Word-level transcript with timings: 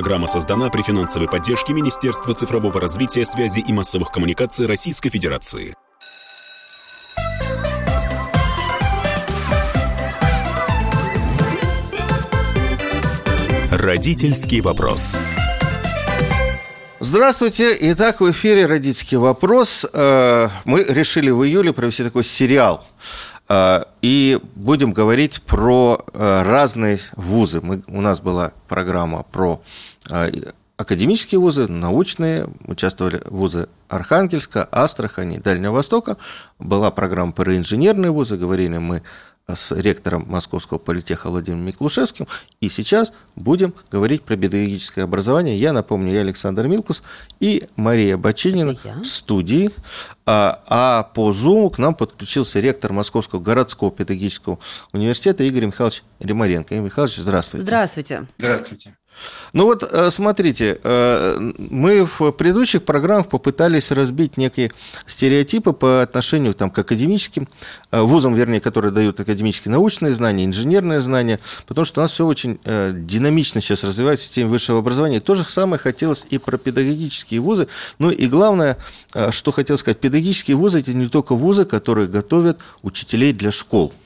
Программа 0.00 0.28
создана 0.28 0.70
при 0.70 0.80
финансовой 0.80 1.28
поддержке 1.28 1.74
Министерства 1.74 2.34
цифрового 2.34 2.80
развития, 2.80 3.26
связи 3.26 3.60
и 3.60 3.70
массовых 3.70 4.10
коммуникаций 4.10 4.64
Российской 4.64 5.10
Федерации. 5.10 5.74
Родительский 13.70 14.62
вопрос. 14.62 15.18
Здравствуйте. 17.02 17.76
Итак, 17.92 18.20
в 18.22 18.30
эфире 18.30 18.64
«Родительский 18.64 19.18
вопрос». 19.18 19.86
Э, 19.92 20.48
мы 20.64 20.84
решили 20.84 21.30
в 21.30 21.44
июле 21.44 21.74
провести 21.74 22.04
такой 22.04 22.24
сериал. 22.24 22.86
Э, 23.50 23.82
и 24.00 24.38
будем 24.54 24.92
говорить 24.92 25.42
про 25.42 25.98
э, 26.14 26.42
разные 26.42 26.98
вузы. 27.16 27.60
Мы, 27.60 27.82
у 27.88 28.00
нас 28.00 28.20
была 28.20 28.52
программа 28.68 29.24
про 29.24 29.60
академические 30.76 31.40
вузы, 31.40 31.66
научные, 31.66 32.48
участвовали 32.66 33.20
вузы 33.26 33.68
Архангельска, 33.88 34.66
Астрахани, 34.72 35.36
Дальнего 35.36 35.72
Востока. 35.72 36.16
Была 36.58 36.90
программа 36.90 37.32
про 37.32 37.54
инженерные 37.56 38.10
вузы, 38.10 38.38
говорили 38.38 38.78
мы 38.78 39.02
с 39.48 39.72
ректором 39.72 40.24
Московского 40.28 40.78
политеха 40.78 41.30
Владимиром 41.30 41.64
Миклушевским. 41.64 42.26
И 42.60 42.68
сейчас 42.68 43.12
будем 43.36 43.74
говорить 43.90 44.22
про 44.22 44.36
педагогическое 44.36 45.04
образование. 45.04 45.56
Я 45.56 45.72
напомню, 45.72 46.12
я 46.12 46.20
Александр 46.20 46.66
Милкус 46.66 47.02
и 47.40 47.64
Мария 47.76 48.16
Бочинина 48.16 48.74
в 48.74 49.04
студии. 49.04 49.70
А, 50.26 50.62
а 50.66 51.02
по 51.14 51.30
Zoom 51.30 51.70
к 51.70 51.78
нам 51.78 51.94
подключился 51.94 52.60
ректор 52.60 52.92
Московского 52.92 53.40
городского 53.40 53.90
педагогического 53.90 54.58
университета 54.92 55.42
Игорь 55.44 55.66
Михайлович 55.66 56.04
Римаренко. 56.20 56.74
Игорь 56.74 56.86
Михайлович, 56.86 57.16
здравствуйте. 57.16 57.64
Здравствуйте. 57.64 58.26
Здравствуйте. 58.38 58.99
Ну 59.52 59.64
вот, 59.64 59.82
э, 59.82 60.10
смотрите, 60.10 60.78
э, 60.82 61.52
мы 61.58 62.06
в 62.06 62.30
предыдущих 62.32 62.84
программах 62.84 63.28
попытались 63.28 63.90
разбить 63.90 64.36
некие 64.36 64.70
стереотипы 65.06 65.72
по 65.72 66.02
отношению 66.02 66.54
там, 66.54 66.70
к 66.70 66.78
академическим 66.78 67.48
э, 67.90 68.00
вузам, 68.00 68.34
вернее, 68.34 68.60
которые 68.60 68.92
дают 68.92 69.18
академические 69.18 69.72
научные 69.72 70.12
знания, 70.12 70.44
инженерные 70.44 71.00
знания, 71.00 71.40
потому 71.66 71.84
что 71.84 72.00
у 72.00 72.02
нас 72.02 72.12
все 72.12 72.26
очень 72.26 72.58
динамично 72.64 73.60
сейчас 73.60 73.84
развивается 73.84 74.26
система 74.26 74.50
высшего 74.50 74.78
образования. 74.78 75.20
То 75.20 75.34
же 75.34 75.44
самое 75.48 75.78
хотелось 75.78 76.26
и 76.30 76.38
про 76.38 76.56
педагогические 76.58 77.40
вузы. 77.40 77.68
Ну 77.98 78.10
и 78.10 78.26
главное, 78.26 78.76
что 79.30 79.52
хотел 79.52 79.78
сказать, 79.78 79.98
педагогические 79.98 80.56
вузы– 80.56 80.80
это 80.80 80.92
не 80.92 81.08
только 81.08 81.34
вузы, 81.34 81.64
которые 81.64 82.08
готовят 82.08 82.60
учителей 82.82 83.32
для 83.32 83.52
школ– 83.52 83.92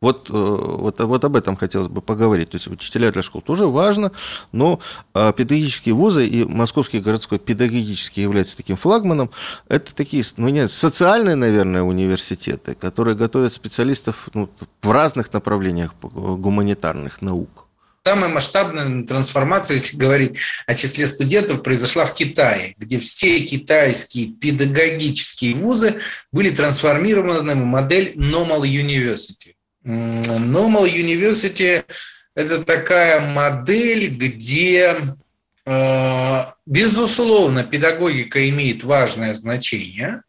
вот, 0.00 0.30
э, 0.30 0.32
вот, 0.32 1.00
вот 1.00 1.24
об 1.24 1.36
этом 1.36 1.56
хотелось 1.56 1.88
бы 1.88 2.00
поговорить. 2.00 2.50
То 2.50 2.56
есть 2.56 2.68
учителя 2.68 3.10
для 3.10 3.22
школ 3.22 3.40
тоже 3.40 3.66
важно, 3.66 4.12
но 4.52 4.80
а, 5.14 5.32
педагогические 5.32 5.94
вузы 5.94 6.26
и 6.26 6.44
Московский 6.44 7.00
городской 7.00 7.38
педагогический 7.38 8.22
является 8.22 8.56
таким 8.56 8.76
флагманом. 8.76 9.30
Это 9.68 9.94
такие, 9.94 10.24
ну, 10.36 10.48
не 10.48 10.68
социальные, 10.68 11.34
наверное, 11.34 11.82
университеты, 11.82 12.74
которые 12.74 13.16
готовят 13.16 13.52
специалистов 13.52 14.28
ну, 14.34 14.48
в 14.82 14.90
разных 14.90 15.32
направлениях 15.32 15.94
гуманитарных 16.00 17.20
наук. 17.22 17.66
Самая 18.04 18.30
масштабная 18.30 19.04
трансформация, 19.04 19.74
если 19.74 19.96
говорить 19.96 20.38
о 20.66 20.74
числе 20.74 21.06
студентов, 21.06 21.62
произошла 21.62 22.06
в 22.06 22.14
Китае, 22.14 22.74
где 22.78 22.98
все 23.00 23.40
китайские 23.40 24.28
педагогические 24.28 25.56
вузы 25.56 26.00
были 26.32 26.50
трансформированы 26.50 27.54
в 27.54 27.64
модель 27.64 28.14
Normal 28.16 28.62
University. 28.62 29.57
Normal 29.88 30.86
University– 30.86 31.84
это 32.34 32.62
такая 32.62 33.20
модель, 33.20 34.08
где, 34.08 35.16
э, 35.64 36.44
безусловно, 36.66 37.64
педагогика 37.64 38.48
имеет 38.50 38.84
важное 38.84 39.32
значение, 39.32 40.22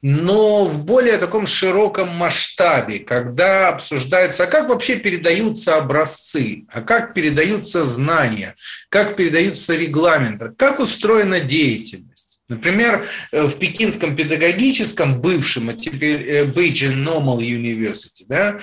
но 0.00 0.66
в 0.66 0.84
более 0.84 1.16
таком 1.16 1.46
широком 1.46 2.10
масштабе, 2.10 3.00
когда 3.00 3.68
обсуждается, 3.70 4.44
а 4.44 4.46
как 4.46 4.68
вообще 4.68 4.96
передаются 4.96 5.76
образцы, 5.76 6.66
а 6.68 6.82
как 6.82 7.14
передаются 7.14 7.84
знания, 7.84 8.54
как 8.90 9.16
передаются 9.16 9.74
регламенты, 9.74 10.52
как 10.56 10.78
устроена 10.78 11.40
деятельность. 11.40 12.13
Например, 12.46 13.06
э, 13.32 13.44
в 13.44 13.58
Пекинском 13.58 14.14
педагогическом, 14.16 15.22
бывшем, 15.22 15.70
а 15.70 15.72
теперь 15.72 16.28
э, 16.28 16.44
Beijing 16.44 17.02
Normal 17.02 17.38
University, 17.38 18.26
да, 18.28 18.58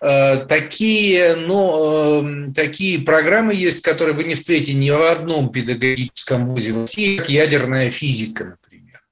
э, 0.00 0.46
такие, 0.46 1.36
но, 1.36 2.20
эм, 2.22 2.54
такие 2.54 2.98
программы 3.00 3.54
есть, 3.54 3.82
которые 3.82 4.14
вы 4.14 4.24
не 4.24 4.36
встретите 4.36 4.72
ни 4.72 4.88
в 4.88 5.02
одном 5.02 5.52
педагогическом 5.52 6.48
вузе 6.48 6.72
в 6.72 6.82
России, 6.82 7.18
как 7.18 7.28
ядерная 7.28 7.90
физика, 7.90 8.44
например. 8.44 9.02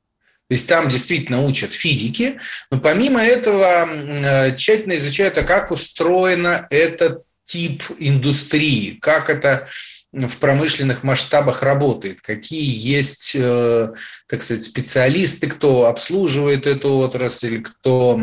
То 0.49 0.55
есть 0.55 0.69
там 0.69 0.89
действительно 0.89 1.45
учат 1.45 1.75
физики, 1.75 2.39
но 2.71 2.81
помимо 2.81 3.23
этого 3.23 4.55
тщательно 4.57 4.97
изучают, 4.97 5.37
а 5.37 5.43
как 5.43 5.71
устроена 5.71 6.67
этот 6.71 7.25
тип 7.45 7.83
индустрии, 7.99 8.99
как 9.01 9.29
это 9.31 9.69
в 10.15 10.37
промышленных 10.39 11.03
масштабах 11.03 11.63
работает, 11.63 12.21
какие 12.21 12.65
есть, 12.65 13.33
э, 13.35 13.93
так 14.29 14.43
сказать, 14.43 14.63
специалисты, 14.63 15.49
кто 15.49 15.87
обслуживает 15.87 16.67
эту 16.67 16.99
отрасль, 16.99 17.61
кто 17.61 18.21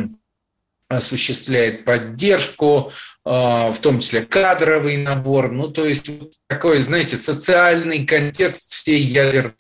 осуществляет 0.88 1.86
поддержку, 1.86 2.92
э, 3.26 3.30
в 3.30 3.78
том 3.82 4.00
числе 4.00 4.22
кадровый 4.22 4.98
набор. 4.98 5.52
Ну, 5.52 5.68
то 5.68 5.86
есть 5.86 6.10
такой, 6.48 6.80
знаете, 6.80 7.18
социальный 7.18 8.06
контекст 8.06 8.74
всей 8.74 9.02
ядерной. 9.02 9.54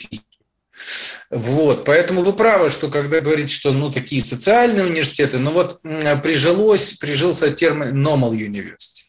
Вот, 1.29 1.85
поэтому 1.85 2.23
вы 2.23 2.33
правы, 2.33 2.69
что 2.69 2.89
когда 2.89 3.21
говорите, 3.21 3.53
что 3.53 3.71
ну 3.71 3.91
такие 3.91 4.23
социальные 4.23 4.85
университеты, 4.85 5.37
ну 5.37 5.51
вот 5.51 5.81
прижилось, 5.81 6.93
прижился 6.93 7.51
термин 7.51 8.05
normal 8.05 8.31
university. 8.31 9.03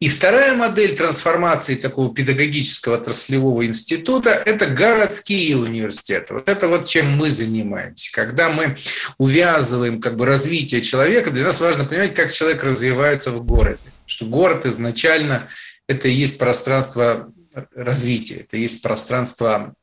И 0.00 0.08
вторая 0.08 0.54
модель 0.54 0.94
трансформации 0.94 1.74
такого 1.74 2.14
педагогического 2.14 2.98
отраслевого 2.98 3.66
института– 3.66 4.30
это 4.46 4.66
городские 4.66 5.56
университеты. 5.56 6.34
Вот 6.34 6.48
это 6.48 6.68
вот 6.68 6.86
чем 6.86 7.10
мы 7.10 7.30
занимаемся. 7.30 8.12
Когда 8.12 8.48
мы 8.48 8.76
увязываем 9.18 10.00
как 10.00 10.16
бы 10.16 10.24
развитие 10.24 10.82
человека, 10.82 11.32
для 11.32 11.44
нас 11.44 11.60
важно 11.60 11.84
понимать, 11.84 12.14
как 12.14 12.32
человек 12.32 12.62
развивается 12.62 13.32
в 13.32 13.44
городе. 13.44 13.80
Что 14.06 14.24
город 14.26 14.66
изначально– 14.66 15.48
это 15.88 16.06
и 16.06 16.12
есть 16.12 16.38
пространство 16.38 17.32
развития, 17.74 18.46
это 18.48 18.56
и 18.56 18.60
есть 18.60 18.82
пространство 18.82 19.74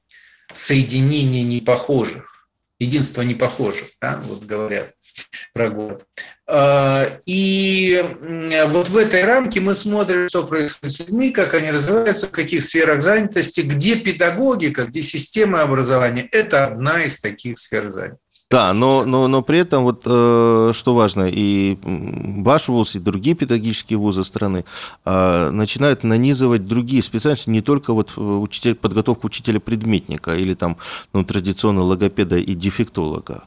соединения 0.53 1.43
непохожих, 1.43 2.34
единства 2.85 3.21
непохожих, 3.21 3.89
да, 4.01 4.21
вот 4.25 4.43
говорят 4.43 4.93
про 5.53 5.69
город. 5.69 6.05
А, 6.47 7.19
и 7.25 8.03
вот 8.67 8.89
в 8.89 8.97
этой 8.97 9.23
рамке 9.23 9.59
мы 9.59 9.73
смотрим, 9.73 10.29
что 10.29 10.43
происходит 10.43 10.95
с 10.95 10.99
людьми, 10.99 11.31
как 11.31 11.53
они 11.53 11.71
развиваются, 11.71 12.27
в 12.27 12.31
каких 12.31 12.63
сферах 12.63 13.01
занятости, 13.01 13.61
где 13.61 13.95
педагогика, 13.95 14.85
где 14.85 15.01
система 15.01 15.61
образования. 15.61 16.27
Это 16.31 16.65
одна 16.65 17.03
из 17.03 17.19
таких 17.19 17.57
сфер 17.57 17.89
занятости. 17.89 18.24
Да, 18.51 18.73
но, 18.73 19.05
но, 19.05 19.27
но 19.27 19.41
при 19.41 19.57
этом, 19.57 19.83
вот, 19.83 20.03
э, 20.05 20.71
что 20.73 20.95
важно, 20.95 21.27
и 21.31 21.79
ваш 21.83 22.67
вуз, 22.67 22.95
и 22.95 22.99
другие 22.99 23.35
педагогические 23.35 23.97
вузы 23.97 24.23
страны 24.23 24.65
э, 25.03 25.49
начинают 25.49 26.03
нанизывать 26.03 26.67
другие 26.67 27.01
специальности, 27.01 27.49
не 27.49 27.61
только 27.61 27.93
вот 27.93 28.13
э, 28.15 28.21
учитель, 28.21 28.75
подготовку 28.75 29.27
учителя-предметника 29.27 30.35
или 30.35 30.53
там 30.53 30.77
ну, 31.11 31.23
традиционно 31.23 31.81
логопеда 31.81 32.37
и 32.37 32.53
дефектолога. 32.53 33.45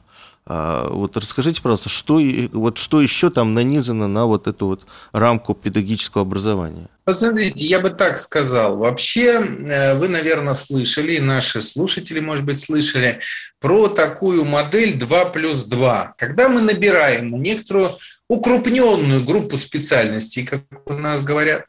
А, 0.51 0.89
вот 0.89 1.15
расскажите, 1.15 1.61
пожалуйста, 1.61 1.89
что, 1.89 2.19
вот 2.53 2.79
что 2.79 3.01
еще 3.01 3.29
там 3.29 3.53
нанизано 3.53 4.07
на 4.07 4.25
вот 4.25 4.47
эту 4.47 4.65
вот 4.65 4.81
рамку 5.11 5.53
педагогического 5.53 6.23
образования? 6.23 6.87
Посмотрите, 7.03 7.67
я 7.67 7.79
бы 7.79 7.91
так 7.91 8.17
сказал. 8.17 8.77
Вообще, 8.77 9.33
э, 9.33 9.95
вы, 9.95 10.07
наверное, 10.07 10.55
слышали, 10.55 11.19
наши 11.19 11.61
слушатели, 11.61 12.19
может 12.19 12.45
быть, 12.45 12.59
слышали 12.59 13.19
про 13.59 13.89
такую 13.89 14.43
модель 14.43 14.97
2 14.97 15.25
плюс 15.25 15.65
2. 15.65 16.15
Когда 16.17 16.49
мы 16.49 16.61
набираем 16.61 17.27
на 17.27 17.35
некоторую 17.35 17.91
укрупненную 18.27 19.23
группу 19.23 19.59
специальностей, 19.59 20.47
как 20.47 20.63
у 20.87 20.93
нас 20.93 21.21
говорят, 21.21 21.65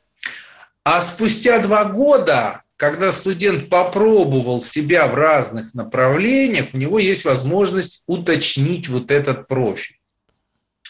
а 0.85 1.03
спустя 1.03 1.59
два 1.59 1.85
года 1.85 2.63
когда 2.81 3.13
студент 3.13 3.69
попробовал 3.69 4.59
себя 4.59 5.07
в 5.07 5.15
разных 5.15 5.75
направлениях, 5.75 6.69
у 6.73 6.79
него 6.79 6.99
есть 6.99 7.27
возможность 7.27 8.03
уточнить 8.07 8.89
вот 8.89 9.11
этот 9.11 9.47
профиль 9.49 9.97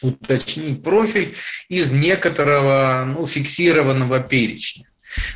уточнить 0.00 0.82
профиль 0.82 1.34
из 1.68 1.92
некоторого 1.92 3.04
ну, 3.06 3.26
фиксированного 3.26 4.20
перечня. 4.20 4.88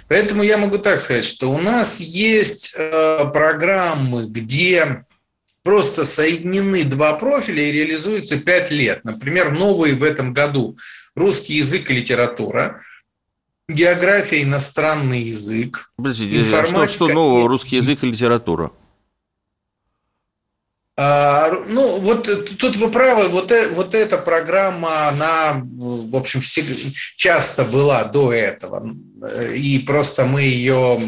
Поэтому 0.09 0.43
я 0.43 0.57
могу 0.57 0.79
так 0.79 1.01
сказать, 1.01 1.27
что 1.27 1.51
у 1.51 1.59
нас 1.59 2.01
есть 2.01 2.73
э, 2.75 3.25
программы, 3.35 4.27
где 4.27 5.05
просто 5.63 6.05
соединены 6.05 6.85
два 6.85 7.13
профиля 7.15 7.63
и 7.65 7.73
реализуются 7.73 8.39
пять 8.39 8.71
лет. 8.71 9.05
Например, 9.05 9.51
новые 9.51 9.97
в 9.97 10.03
этом 10.03 10.33
году 10.33 10.79
русский 11.15 11.57
язык 11.57 11.91
и 11.91 11.95
литература– 11.95 12.81
география, 13.69 14.43
иностранный 14.43 15.23
язык. 15.23 15.91
Подождите, 15.97 16.45
что, 16.67 16.87
что 16.87 17.09
нового, 17.09 17.49
русский 17.49 17.77
язык 17.77 18.03
и 18.03 18.11
литература? 18.11 18.73
А, 20.97 21.51
ну, 21.67 21.99
вот 21.99 22.29
тут 22.59 22.77
вы 22.77 22.89
правы, 22.89 23.29
вот, 23.29 23.51
э, 23.51 23.69
вот 23.71 23.97
эта 23.97 24.17
программа, 24.17 25.09
она, 25.09 25.61
в 25.65 26.15
общем, 26.15 26.41
всегда, 26.41 26.75
часто 27.17 27.65
была 27.65 28.05
до 28.05 28.33
этого, 28.33 28.95
и 29.57 29.81
просто 29.81 30.25
мы 30.25 30.43
ее 30.43 31.01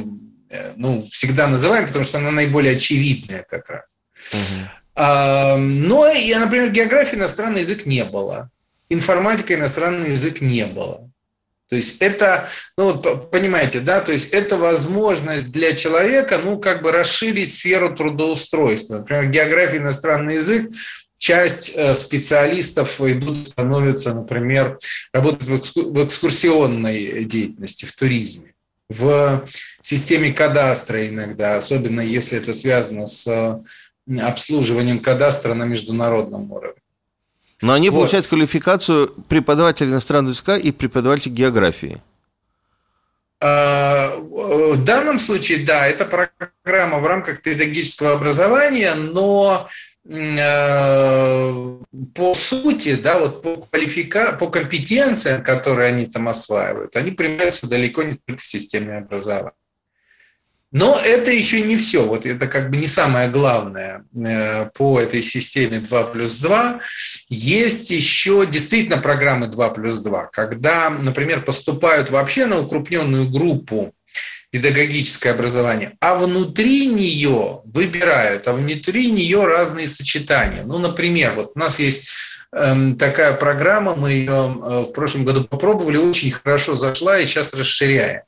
э, 0.50 0.72
ну, 0.76 1.06
всегда 1.12 1.46
называем, 1.46 1.86
потому 1.86 2.04
что 2.04 2.18
она 2.18 2.32
наиболее 2.32 2.74
очевидная 2.74 3.46
как 3.48 3.70
раз. 3.70 3.98
Угу. 4.32 4.68
А, 4.96 5.56
но, 5.56 6.06
например, 6.06 6.70
географии 6.70 7.14
иностранный 7.14 7.60
язык 7.60 7.86
не 7.86 8.04
было, 8.04 8.50
информатика 8.88 9.54
иностранный 9.54 10.12
язык 10.12 10.40
не 10.40 10.66
было. 10.66 11.08
То 11.68 11.76
есть 11.76 12.00
это, 12.00 12.48
ну 12.78 12.92
вот 12.92 13.30
понимаете, 13.30 13.80
да, 13.80 14.00
то 14.00 14.12
есть 14.12 14.30
это 14.30 14.56
возможность 14.56 15.50
для 15.50 15.72
человека, 15.72 16.38
ну 16.38 16.60
как 16.60 16.82
бы 16.82 16.92
расширить 16.92 17.52
сферу 17.52 17.94
трудоустройства. 17.94 18.98
Например, 18.98 19.26
география, 19.26 19.78
иностранный 19.78 20.36
язык, 20.36 20.70
часть 21.18 21.72
э, 21.74 21.94
специалистов 21.94 23.00
идут, 23.00 23.48
становятся, 23.48 24.14
например, 24.14 24.78
работают 25.12 25.74
в 25.74 26.04
экскурсионной 26.04 27.24
деятельности, 27.24 27.84
в 27.84 27.92
туризме, 27.92 28.54
в 28.88 29.44
системе 29.82 30.32
кадастра 30.32 31.08
иногда, 31.08 31.56
особенно 31.56 32.00
если 32.00 32.38
это 32.38 32.52
связано 32.52 33.06
с 33.06 33.60
обслуживанием 34.20 35.00
кадастра 35.00 35.54
на 35.54 35.64
международном 35.64 36.52
уровне. 36.52 36.80
Но 37.62 37.72
они 37.72 37.90
вот. 37.90 37.98
получают 37.98 38.26
квалификацию 38.26 39.08
преподавателя 39.28 39.88
иностранного 39.88 40.32
языка 40.32 40.56
и 40.56 40.72
преподавателя 40.72 41.32
географии. 41.32 42.02
А, 43.40 44.16
в 44.16 44.82
данном 44.84 45.18
случае, 45.18 45.64
да, 45.64 45.86
это 45.86 46.04
программа 46.04 46.98
в 46.98 47.06
рамках 47.06 47.42
педагогического 47.42 48.12
образования, 48.12 48.94
но 48.94 49.68
э, 50.08 51.78
по 52.14 52.34
сути, 52.34 52.94
да, 52.96 53.18
вот 53.18 53.42
по, 53.42 53.56
квалифика... 53.56 54.32
по 54.32 54.48
компетенциям, 54.48 55.42
которые 55.42 55.88
они 55.88 56.06
там 56.06 56.28
осваивают, 56.28 56.96
они 56.96 57.10
применяются 57.10 57.68
далеко 57.68 58.02
не 58.04 58.18
только 58.24 58.40
в 58.40 58.46
системе 58.46 58.98
образования. 58.98 59.52
Но 60.72 61.00
это 61.02 61.30
еще 61.30 61.60
не 61.60 61.76
все. 61.76 62.04
Вот 62.04 62.26
это 62.26 62.48
как 62.48 62.70
бы 62.70 62.76
не 62.76 62.86
самое 62.86 63.28
главное 63.28 64.04
э, 64.14 64.68
по 64.76 65.00
этой 65.00 65.22
системе 65.22 65.80
2 65.80 66.02
плюс 66.04 66.36
2. 66.38 66.80
Есть 67.28 67.90
еще 67.90 68.46
действительно 68.46 68.98
программы 68.98 69.46
2 69.46 69.70
плюс 69.70 69.98
2, 69.98 70.26
когда, 70.26 70.90
например, 70.90 71.42
поступают 71.42 72.10
вообще 72.10 72.46
на 72.46 72.60
укрупненную 72.60 73.28
группу 73.28 73.94
педагогическое 74.50 75.32
образование, 75.32 75.96
а 76.00 76.14
внутри 76.14 76.86
нее 76.86 77.60
выбирают, 77.64 78.48
а 78.48 78.52
внутри 78.52 79.10
нее 79.10 79.44
разные 79.44 79.88
сочетания. 79.88 80.64
Ну, 80.64 80.78
например, 80.78 81.32
вот 81.36 81.52
у 81.54 81.58
нас 81.58 81.78
есть 81.78 82.08
эм, 82.52 82.96
такая 82.96 83.34
программа, 83.34 83.94
мы 83.94 84.12
ее 84.12 84.32
э, 84.32 84.84
в 84.88 84.92
прошлом 84.92 85.24
году 85.24 85.44
попробовали, 85.44 85.96
очень 85.96 86.30
хорошо 86.30 86.74
зашла 86.74 87.18
и 87.18 87.26
сейчас 87.26 87.52
расширяем. 87.54 88.22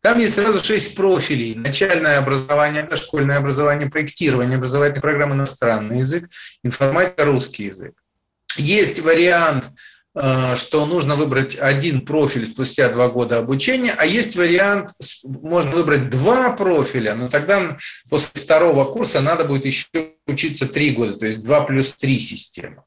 Там 0.00 0.18
есть 0.18 0.34
сразу 0.34 0.64
шесть 0.64 0.94
профилей. 0.94 1.54
Начальное 1.54 2.18
образование, 2.18 2.84
дошкольное 2.84 3.38
образование, 3.38 3.90
проектирование, 3.90 4.56
образовательная 4.56 5.02
программа 5.02 5.34
иностранный 5.34 6.00
язык, 6.00 6.30
информатика, 6.62 7.24
русский 7.24 7.64
язык. 7.64 7.94
Есть 8.56 9.00
вариант, 9.00 9.70
э, 10.14 10.54
что 10.54 10.86
нужно 10.86 11.16
выбрать 11.16 11.56
один 11.56 12.02
профиль 12.02 12.50
спустя 12.52 12.88
два 12.90 13.08
года 13.08 13.38
обучения, 13.38 13.92
а 13.96 14.06
есть 14.06 14.36
вариант, 14.36 14.90
можно 15.24 15.72
выбрать 15.72 16.10
два 16.10 16.50
профиля, 16.50 17.14
но 17.14 17.28
тогда 17.28 17.76
после 18.08 18.42
второго 18.42 18.84
курса 18.84 19.20
надо 19.20 19.44
будет 19.44 19.66
еще 19.66 19.86
учиться 20.26 20.66
три 20.66 20.90
года, 20.90 21.16
то 21.18 21.26
есть 21.26 21.44
два 21.44 21.62
плюс 21.62 21.94
три 21.94 22.18
система. 22.18 22.84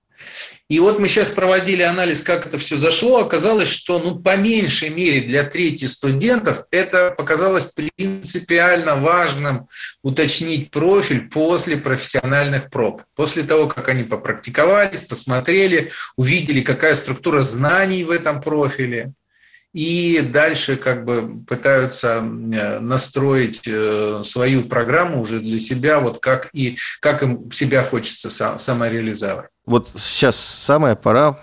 И 0.72 0.80
вот 0.80 1.00
мы 1.00 1.10
сейчас 1.10 1.30
проводили 1.30 1.82
анализ, 1.82 2.24
как 2.24 2.48
это 2.48 2.58
все 2.58 2.78
зашло. 2.78 3.20
Оказалось, 3.20 3.68
что 3.68 4.00
ну, 4.00 4.16
по 4.16 4.38
меньшей 4.38 4.88
мере 4.88 5.20
для 5.20 5.44
трети 5.44 5.84
студентов 5.84 6.64
это 6.72 7.12
показалось 7.12 7.66
принципиально 7.66 8.96
важным 8.96 9.68
уточнить 10.02 10.72
профиль 10.72 11.28
после 11.28 11.76
профессиональных 11.76 12.70
проб. 12.70 13.02
После 13.16 13.44
того, 13.44 13.68
как 13.68 13.90
они 13.90 14.04
попрактиковались, 14.04 15.02
посмотрели, 15.02 15.92
увидели, 16.16 16.62
какая 16.62 16.96
структура 16.96 17.42
знаний 17.42 18.06
в 18.06 18.10
этом 18.10 18.40
профиле 18.40 19.12
и 19.74 20.22
дальше 20.22 20.76
как 20.76 21.06
бы 21.06 21.44
пытаются 21.46 22.18
э, 22.18 22.80
настроить 22.80 23.62
э, 23.66 24.22
свою 24.24 24.64
программу 24.64 25.22
уже 25.22 25.40
для 25.40 25.60
себя, 25.60 26.00
вот 26.00 26.20
как 26.20 26.50
и 26.54 26.78
как 27.00 27.24
им 27.24 27.52
себя 27.52 27.84
хочется 27.84 28.30
сам, 28.30 28.60
самореализовать. 28.60 29.51
Вот 29.66 29.90
сейчас 29.96 30.36
самая 30.38 30.96
пора 30.96 31.40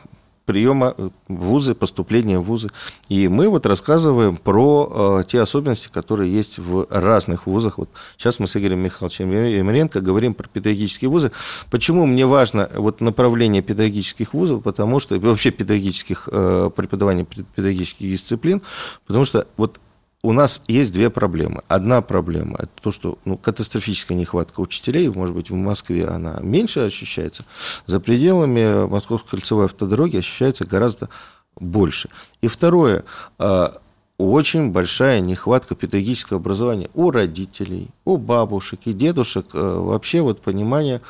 приема 0.48 0.94
в 0.96 1.12
вузы, 1.28 1.74
поступления 1.74 2.38
в 2.38 2.44
вузы. 2.44 2.70
И 3.10 3.28
мы 3.28 3.50
вот 3.50 3.66
рассказываем 3.66 4.38
про 4.38 5.20
э, 5.20 5.24
те 5.28 5.42
особенности, 5.42 5.88
которые 5.92 6.32
есть 6.32 6.58
в 6.58 6.86
разных 6.88 7.46
вузах. 7.46 7.76
Вот 7.76 7.90
сейчас 8.16 8.38
мы 8.38 8.46
с 8.46 8.56
Игорем 8.56 8.78
Михайловичем 8.78 9.30
Емельяненко 9.30 10.00
говорим 10.00 10.32
про 10.32 10.48
педагогические 10.48 11.10
вузы. 11.10 11.32
Почему 11.70 12.06
мне 12.06 12.24
важно 12.24 12.70
вот 12.74 13.02
направление 13.02 13.60
педагогических 13.60 14.32
вузов, 14.32 14.62
потому 14.62 15.00
что 15.00 15.18
вообще 15.18 15.50
педагогических 15.50 16.30
э, 16.32 16.70
преподавания 16.74 17.26
педагогических 17.26 18.10
дисциплин, 18.10 18.62
потому 19.06 19.26
что 19.26 19.46
вот 19.58 19.78
у 20.22 20.32
нас 20.32 20.62
есть 20.66 20.92
две 20.92 21.10
проблемы. 21.10 21.62
Одна 21.68 22.02
проблема– 22.02 22.56
это 22.58 22.70
то, 22.82 22.90
что 22.90 23.18
ну, 23.24 23.36
катастрофическая 23.36 24.16
нехватка 24.18 24.60
учителей, 24.60 25.08
может 25.08 25.34
быть, 25.34 25.50
в 25.50 25.54
Москве 25.54 26.06
она 26.06 26.40
меньше 26.40 26.80
ощущается, 26.80 27.44
за 27.86 28.00
пределами 28.00 28.86
Московской 28.86 29.30
кольцевой 29.30 29.66
автодороги 29.66 30.16
ощущается 30.16 30.64
гораздо 30.64 31.08
больше. 31.56 32.08
И 32.40 32.48
второе 32.48 33.04
а,– 33.38 33.80
очень 34.18 34.72
большая 34.72 35.20
нехватка 35.20 35.76
педагогического 35.76 36.40
образования 36.40 36.90
у 36.94 37.12
родителей, 37.12 37.88
у 38.04 38.16
бабушек 38.16 38.80
и 38.86 38.92
дедушек, 38.92 39.46
а, 39.54 39.80
вообще 39.80 40.20
вот 40.20 40.42
понимание 40.42 41.00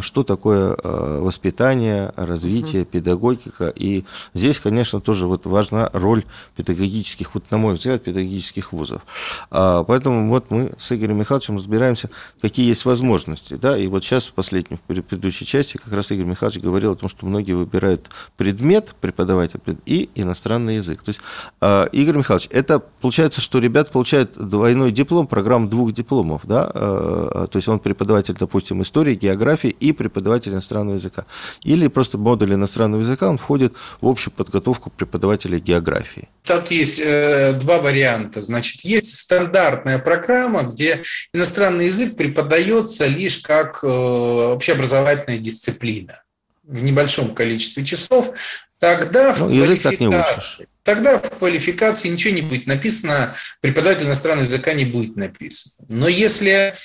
что 0.00 0.22
такое 0.22 0.76
э, 0.82 1.18
воспитание, 1.20 2.12
развитие, 2.16 2.82
угу. 2.82 2.90
педагогика. 2.90 3.72
И 3.74 4.04
здесь, 4.34 4.58
конечно, 4.60 5.00
тоже 5.00 5.26
вот 5.26 5.46
важна 5.46 5.90
роль 5.92 6.24
педагогических, 6.56 7.34
вот 7.34 7.44
на 7.50 7.58
мой 7.58 7.74
взгляд, 7.74 8.02
педагогических 8.02 8.72
вузов. 8.72 9.02
А, 9.50 9.84
поэтому 9.84 10.28
вот 10.28 10.50
мы 10.50 10.72
с 10.78 10.92
Игорем 10.92 11.18
Михайловичем 11.18 11.56
разбираемся, 11.56 12.10
какие 12.40 12.68
есть 12.68 12.84
возможности. 12.84 13.54
Да? 13.54 13.78
И 13.78 13.86
вот 13.86 14.04
сейчас 14.04 14.26
в 14.26 14.32
последней, 14.34 14.76
в 14.76 15.02
предыдущей 15.02 15.46
части 15.46 15.76
как 15.76 15.92
раз 15.92 16.10
Игорь 16.10 16.26
Михайлович 16.26 16.62
говорил 16.62 16.92
о 16.92 16.96
том, 16.96 17.08
что 17.08 17.26
многие 17.26 17.52
выбирают 17.52 18.10
предмет, 18.36 18.94
преподаватель, 19.00 19.60
и 19.86 20.10
иностранный 20.14 20.76
язык. 20.76 21.02
То 21.02 21.10
есть, 21.10 21.20
а, 21.60 21.84
Игорь 21.86 22.18
Михайлович, 22.18 22.48
это 22.50 22.78
получается, 22.78 23.40
что 23.40 23.58
ребят 23.58 23.90
получают 23.90 24.32
двойной 24.36 24.90
диплом, 24.90 25.26
программу 25.26 25.68
двух 25.68 25.92
дипломов, 25.92 26.42
да? 26.44 26.66
То 26.68 27.50
есть 27.54 27.68
он 27.68 27.78
преподаватель, 27.78 28.34
допустим, 28.38 28.82
истории, 28.82 29.14
географии 29.14 29.67
и 29.68 29.92
преподаватель 29.92 30.52
иностранного 30.52 30.96
языка. 30.96 31.24
Или 31.62 31.88
просто 31.88 32.18
модуль 32.18 32.54
иностранного 32.54 33.00
языка, 33.00 33.28
он 33.28 33.38
входит 33.38 33.74
в 34.00 34.06
общую 34.06 34.32
подготовку 34.34 34.90
преподавателя 34.90 35.58
географии. 35.58 36.28
Тут 36.44 36.70
есть 36.70 37.00
э, 37.02 37.52
два 37.54 37.78
варианта. 37.78 38.40
Значит, 38.40 38.82
есть 38.82 39.18
стандартная 39.18 39.98
программа, 39.98 40.62
где 40.62 41.02
иностранный 41.32 41.86
язык 41.86 42.16
преподается 42.16 43.06
лишь 43.06 43.38
как 43.38 43.80
э, 43.82 43.86
общеобразовательная 43.86 45.38
дисциплина 45.38 46.22
в 46.68 46.84
небольшом 46.84 47.34
количестве 47.34 47.84
часов, 47.84 48.30
тогда 48.78 49.34
ну, 49.38 49.46
в 49.46 49.50
язык 49.50 49.82
так 49.82 49.98
не 49.98 50.08
учишь. 50.08 50.60
Тогда 50.84 51.18
в 51.18 51.30
квалификации 51.30 52.08
ничего 52.08 52.34
не 52.34 52.42
будет 52.42 52.66
написано, 52.66 53.34
преподаватель 53.60 54.06
иностранного 54.06 54.46
языка 54.46 54.72
не 54.74 54.84
будет 54.84 55.16
написан. 55.16 55.72
Но 55.88 56.08
если 56.08 56.76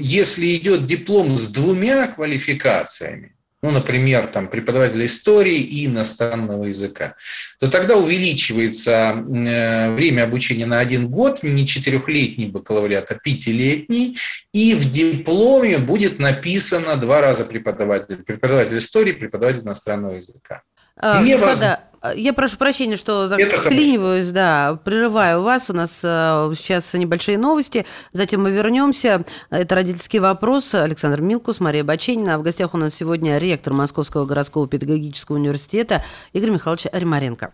если 0.00 0.56
идет 0.56 0.86
диплом 0.86 1.36
с 1.36 1.48
двумя 1.48 2.06
квалификациями, 2.08 3.34
ну, 3.60 3.72
например, 3.72 4.28
там, 4.28 4.46
преподаватель 4.46 5.04
истории 5.04 5.58
и 5.58 5.86
иностранного 5.86 6.66
языка, 6.66 7.16
то 7.58 7.68
тогда 7.68 7.96
увеличивается 7.96 9.14
э, 9.16 9.94
время 9.94 10.24
обучения 10.24 10.66
на 10.66 10.78
один 10.78 11.08
год, 11.08 11.42
не 11.42 11.66
четырехлетний 11.66 12.46
бакалавриат, 12.46 13.10
а 13.10 13.16
пятилетний, 13.16 14.16
и 14.52 14.74
в 14.74 14.88
дипломе 14.90 15.78
будет 15.78 16.20
написано 16.20 16.96
два 16.96 17.20
раза 17.20 17.44
преподаватель, 17.44 18.22
преподаватель 18.22 18.78
истории, 18.78 19.12
преподаватель 19.12 19.62
иностранного 19.62 20.14
языка. 20.14 20.62
А, 20.96 21.20
Мне 21.20 21.36
господа, 21.36 21.80
Э, 21.82 21.87
Э, 22.02 22.12
я 22.16 22.32
прошу 22.32 22.56
прощения, 22.56 22.96
что 22.96 23.28
так 23.28 23.40
вклиниваюсь, 23.40 24.28
да, 24.28 24.78
прерываю 24.84 25.42
вас. 25.42 25.70
У 25.70 25.72
нас 25.72 26.00
э, 26.02 26.52
сейчас 26.56 26.92
небольшие 26.94 27.38
новости, 27.38 27.86
затем 28.12 28.42
мы 28.42 28.50
вернемся. 28.50 29.24
Это 29.50 29.74
родительский 29.74 30.18
вопрос. 30.18 30.74
Александр 30.74 31.20
Милкус, 31.20 31.60
Мария 31.60 31.84
Баченина. 31.84 32.34
А 32.34 32.38
в 32.38 32.42
гостях 32.42 32.74
у 32.74 32.78
нас 32.78 32.94
сегодня 32.94 33.38
ректор 33.38 33.72
Московского 33.72 34.26
городского 34.26 34.68
педагогического 34.68 35.36
университета 35.36 36.04
Игорь 36.32 36.50
Михайлович 36.50 36.86
Римаренко. 36.92 37.52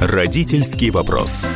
Родительский 0.00 0.90
вопрос. 0.90 1.46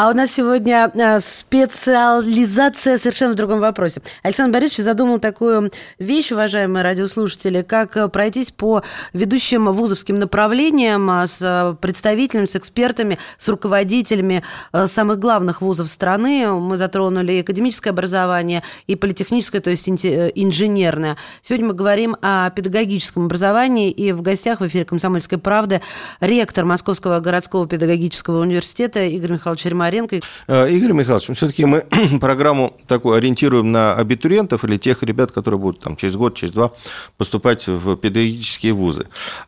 А 0.00 0.10
у 0.10 0.12
нас 0.14 0.30
сегодня 0.30 0.92
э, 0.94 1.18
специализация 1.18 2.98
совершенно 2.98 3.32
в 3.32 3.34
другом 3.34 3.58
вопросе. 3.58 4.00
Александр 4.22 4.52
Борисович 4.52 4.84
задумал 4.84 5.18
такую 5.18 5.72
вещь, 5.98 6.30
уважаемые 6.30 6.84
радиослушатели, 6.84 7.62
как 7.62 7.96
э, 7.96 8.06
пройтись 8.06 8.52
по 8.52 8.84
ведущим 9.12 9.64
вузовским 9.64 10.20
направлениям 10.20 11.10
а, 11.10 11.26
с 11.26 11.76
представителями, 11.80 12.46
с 12.46 12.54
экспертами, 12.54 13.18
с 13.38 13.48
руководителями 13.48 14.44
э, 14.72 14.86
самых 14.86 15.18
главных 15.18 15.62
вузов 15.62 15.88
страны. 15.88 16.46
Мы 16.46 16.76
затронули 16.76 17.32
и 17.32 17.40
академическое 17.40 17.92
образование, 17.92 18.62
и 18.86 18.94
политехническое, 18.94 19.60
то 19.60 19.70
есть 19.70 19.88
инженерное. 19.88 21.16
Сегодня 21.42 21.66
мы 21.66 21.74
говорим 21.74 22.16
о 22.22 22.50
педагогическом 22.50 23.24
образовании, 23.24 23.90
и 23.90 24.12
в 24.12 24.22
гостях 24.22 24.60
в 24.60 24.66
эфире 24.68 24.84
«Комсомольской 24.84 25.38
правды» 25.38 25.80
ректор 26.20 26.64
Московского 26.64 27.18
городского 27.18 27.66
педагогического 27.66 28.42
университета 28.42 29.00
Игорь 29.02 29.32
Михайлович 29.32 29.64
Ремарин 29.64 29.87
Маренко. 29.88 30.20
Э, 30.46 30.70
Игорь 30.70 30.92
Михайлович, 30.92 31.30
все-таки 31.34 31.64
мы 31.64 31.80
программу 32.20 32.74
такую 32.86 33.16
ориентируем 33.16 33.72
на 33.72 33.94
абитуриентов 33.94 34.64
или 34.64 34.76
тех 34.76 35.02
ребят, 35.02 35.32
которые 35.32 35.58
будут 35.58 35.80
там, 35.80 35.96
через 35.96 36.16
год, 36.16 36.34
через 36.34 36.52
два 36.52 36.72
поступать 37.16 37.66
в 37.66 37.96
педагогические 37.96 38.74
вузы. 38.74 39.06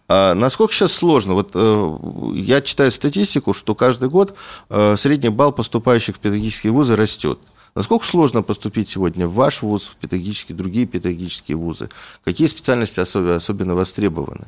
А 0.09 0.35
насколько 0.35 0.73
сейчас 0.73 0.93
сложно? 0.93 1.35
Вот 1.35 1.51
э, 1.55 1.97
я 2.35 2.63
читаю 2.63 2.91
статистику, 2.91 3.53
что 3.53 3.75
каждый 3.75 4.09
год 4.09 4.35
э, 4.71 4.97
средний 4.97 5.29
балл 5.29 5.53
поступающих 5.53 6.17
в 6.17 6.19
педагогические 6.19 6.73
вузы 6.73 6.97
растет. 6.97 7.39
Насколько 7.75 8.07
сложно 8.07 8.43
поступить 8.43 8.89
сегодня 8.89 9.29
в 9.29 9.35
ваш 9.35 9.63
вуз, 9.63 9.93
в 9.93 9.97
педагогические, 9.97 10.57
другие 10.57 10.87
педагогические 10.87 11.57
вузы? 11.57 11.89
Какие 12.25 12.49
специальности 12.49 12.99
особенно 13.01 13.75
востребованы? 13.75 14.47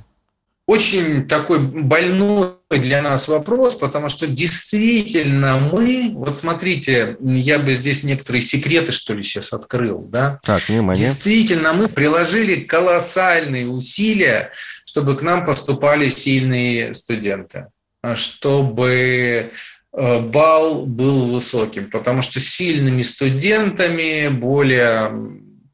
Очень 0.67 1.27
такой 1.27 1.59
больной 1.59 2.53
для 2.71 3.03
нас 3.03 3.27
вопрос, 3.29 3.75
потому 3.75 4.09
что 4.09 4.27
действительно 4.27 5.59
мы, 5.59 6.13
вот 6.15 6.37
смотрите, 6.37 7.17
я 7.21 7.59
бы 7.59 7.75
здесь 7.75 8.05
некоторые 8.05 8.43
секреты, 8.43 8.93
что 8.93 9.13
ли, 9.13 9.23
сейчас 9.23 9.53
открыл, 9.53 10.05
да? 10.05 10.41
Так, 10.45 10.69
внимание. 10.69 11.07
Действительно, 11.07 11.73
мы 11.73 11.89
приложили 11.89 12.61
колоссальные 12.63 13.69
усилия, 13.69 14.53
чтобы 14.85 15.17
к 15.17 15.23
нам 15.23 15.45
поступали 15.45 16.11
сильные 16.11 16.95
студенты, 16.95 17.67
чтобы 18.15 19.53
э, 19.93 20.21
балл 20.21 20.87
был 20.87 21.27
высоким, 21.27 21.91
потому 21.91 22.23
что 22.23 22.39
сильными 22.39 23.03
студентами, 23.03 24.29
более 24.29 25.11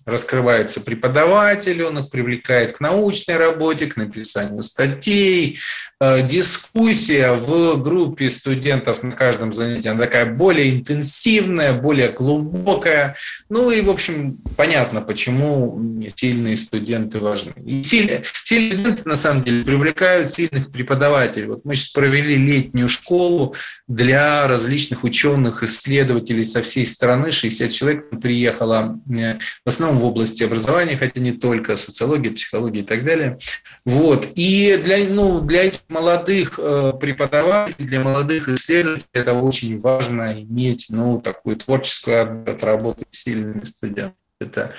раскрывается 0.09 0.81
преподаватель, 0.81 1.83
он 1.83 1.99
их 1.99 2.11
привлекает 2.11 2.77
к 2.77 2.81
научной 2.81 3.37
работе, 3.37 3.87
к 3.87 3.97
написанию 3.97 4.63
статей. 4.63 5.59
Э, 6.01 6.23
дискуссия 6.23 7.33
в 7.33 7.83
группе 7.83 8.31
студентов 8.31 9.03
на 9.03 9.13
каждом 9.13 9.53
занятии, 9.53 9.89
она 9.89 10.01
такая 10.01 10.27
более 10.27 10.71
интенсивная, 10.71 11.73
более 11.73 12.11
глубокая. 12.11 13.17
Ну 13.49 13.71
и, 13.71 13.81
в 13.81 13.91
общем, 13.91 14.39
понятно, 14.57 15.03
почему 15.03 16.01
сильные 16.15 16.57
студенты 16.57 17.19
важны. 17.19 17.53
И 17.67 17.83
сильные, 17.83 18.23
сильные 18.45 18.79
студенты, 18.79 19.09
на 19.09 19.17
самом 19.17 19.45
деле, 19.45 19.65
привлекают 19.65 20.31
сильных 20.31 20.71
преподавателей. 20.71 21.49
Вот 21.49 21.65
мы 21.65 21.75
сейчас 21.75 21.89
провели 21.89 22.37
летнюю 22.37 22.89
школу 22.89 23.55
для 23.89 24.47
различных 24.47 25.05
ученых, 25.05 25.63
исследователей 25.63 26.45
со 26.45 26.63
всей 26.63 26.87
страны. 26.87 27.33
60 27.33 27.71
человек 27.71 28.09
приехало 28.23 29.01
э, 29.11 29.39
в 29.65 29.69
основном 29.69 29.98
в 29.99 30.05
области 30.07 30.43
образования, 30.43 30.97
хотя 30.97 31.21
не 31.21 31.33
только, 31.33 31.77
социология, 31.77 32.33
психология 32.33 32.81
и 32.81 32.85
так 32.85 33.05
далее. 33.05 33.39
Вот. 33.85 34.29
И 34.35 34.81
для, 34.83 35.05
ну, 35.05 35.41
для 35.41 35.65
этих 35.65 35.81
молодых 35.89 36.59
э, 36.59 36.93
преподавателей, 36.99 37.87
для 37.87 38.01
молодых 38.01 38.49
исследователей 38.49 39.09
это 39.13 39.35
очень 39.35 39.79
важно 39.79 40.43
иметь 40.43 40.87
ну, 40.91 41.21
такую 41.21 41.57
творческую 41.57 42.45
отработку 42.47 43.05
с 43.11 43.19
сильными 43.25 43.65
студентами. 43.65 44.15
Это 44.41 44.75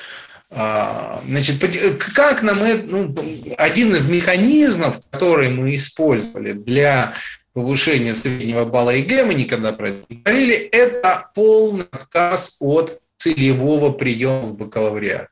а, 0.52 1.22
Значит, 1.28 1.64
как 2.16 2.42
нам 2.42 2.64
это, 2.64 2.84
ну, 2.88 3.16
один 3.58 3.96
из 3.96 4.10
механизмов, 4.10 5.00
который 5.12 5.50
мы 5.50 5.76
использовали 5.76 6.54
для 6.54 7.14
повышения 7.54 8.16
среднего 8.16 8.66
балла 8.66 8.92
ЕГЭ, 8.92 9.26
мы 9.26 9.34
никогда 9.36 9.74
про 9.74 9.90
это 9.90 10.06
не 10.10 10.18
говорили, 10.18 10.56
это 10.56 11.30
полный 11.36 11.86
отказ 11.92 12.58
от 12.62 13.00
целевого 13.20 13.92
приема 13.92 14.48
в 14.48 14.56
бакалавриат. 14.56 15.28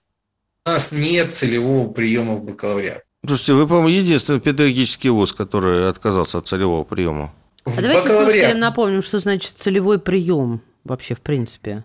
У 0.66 0.70
нас 0.70 0.92
нет 0.92 1.34
целевого 1.34 1.90
приема 1.92 2.36
в 2.36 2.44
бакалавриат. 2.44 3.04
Слушайте, 3.26 3.54
вы, 3.54 3.68
по-моему, 3.68 3.88
единственный 3.88 4.40
педагогический 4.40 5.10
вуз, 5.10 5.34
который 5.34 5.90
отказался 5.90 6.38
от 6.38 6.48
целевого 6.48 6.84
приема. 6.84 7.34
А 7.66 7.82
давайте 7.82 8.10
слушателям 8.10 8.60
напомним, 8.60 9.02
что 9.02 9.20
значит 9.20 9.58
целевой 9.58 10.00
прием 10.00 10.62
вообще 10.84 11.16
в 11.16 11.22
принципе. 11.22 11.84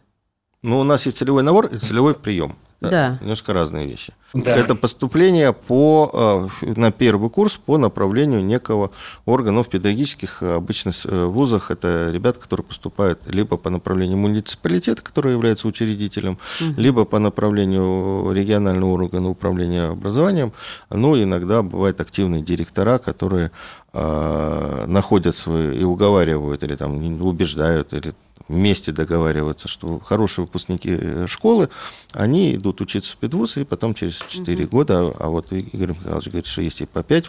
Ну, 0.63 0.79
у 0.79 0.85
нас 0.85 1.07
есть 1.07 1.19
целевой 1.19 1.43
набор 1.43 1.67
и 1.67 1.79
целевой 1.79 2.15
прием. 2.15 2.57
Да. 2.91 3.19
Немножко 3.21 3.53
разные 3.53 3.87
вещи. 3.87 4.13
Да. 4.35 4.57
Это 4.57 4.75
поступление 4.75 5.53
по, 5.53 6.49
э, 6.63 6.71
на 6.75 6.91
первый 6.91 7.29
курс 7.29 7.57
по 7.59 7.77
направлению 7.77 8.43
некого 8.43 8.91
органа 9.27 9.63
в 9.63 9.69
педагогических 9.69 10.43
э, 10.43 10.55
обычно 10.55 10.93
э, 11.05 11.25
вузах. 11.27 11.71
Это 11.71 12.11
ребята, 12.11 12.41
которые 12.41 12.65
поступают 12.65 13.21
либо 13.27 13.57
по 13.57 13.69
направлению 13.69 14.17
муниципалитета, 14.17 15.03
который 15.03 15.33
является 15.33 15.69
учредителем, 15.69 16.39
угу. 16.61 16.81
либо 16.81 17.05
по 17.05 17.19
направлению 17.19 18.33
регионального 18.33 18.93
органа 18.93 19.29
управления 19.29 19.89
образованием. 19.89 20.53
Ну, 20.91 21.21
иногда 21.21 21.63
бывают 21.63 22.01
активные 22.01 22.43
директора, 22.43 22.99
которые 22.99 23.51
находятся 23.93 25.71
и 25.71 25.85
уговаривают, 25.85 26.63
или 26.63 26.77
там 26.77 27.21
убеждают, 27.21 27.93
или 27.93 28.15
вместе 28.49 28.93
договариваются, 28.93 29.69
что 29.69 29.99
хорошие 29.99 30.45
выпускники 30.45 30.97
э, 31.01 31.27
школы, 31.27 31.69
они 32.13 32.55
идут 32.55 32.81
учиться 32.81 33.15
в 33.15 33.17
педвуз, 33.17 33.57
и 33.57 33.65
потом 33.65 33.95
через 33.95 34.17
4 34.17 34.65
угу. 34.65 34.71
года, 34.71 35.13
а 35.19 35.29
вот 35.29 35.53
Игорь 35.53 35.91
Михайлович 35.91 36.27
говорит, 36.27 36.47
что 36.47 36.63
есть 36.63 36.81
и 36.81 36.87
по 36.87 37.03
5 37.03 37.29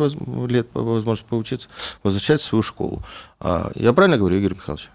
лет 0.49 0.67
возможность 0.73 1.25
поучиться, 1.25 1.69
возвращать 2.03 2.41
в 2.41 2.45
свою 2.45 2.61
школу. 2.61 3.01
А 3.39 3.71
я 3.75 3.93
правильно 3.93 4.17
говорю, 4.17 4.37
Игорь 4.37 4.53
Михайлович? 4.53 4.89